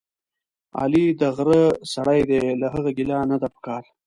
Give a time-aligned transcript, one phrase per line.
[0.79, 1.61] علي دغره
[1.93, 3.83] سړی دی، له هغه ګیله نه ده پکار.